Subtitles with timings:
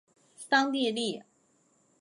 [0.35, 1.21] 桑蒂利。